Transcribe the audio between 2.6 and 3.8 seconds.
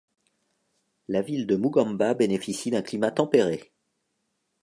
d'un climat tempéré.